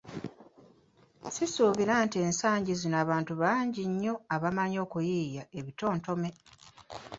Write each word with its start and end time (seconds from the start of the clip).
Sisuubira 1.35 1.93
nti 2.05 2.17
ensangi 2.27 2.71
zino 2.79 2.97
abantu 3.03 3.33
bangi 3.41 3.83
nnyo 3.91 4.13
abamanyi 4.35 4.77
okuyiiya 4.85 5.43
ebitontome. 5.59 6.29